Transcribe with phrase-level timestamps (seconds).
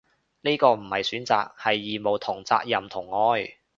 [0.41, 3.59] 呢個唔係選擇，係義務同責任同愛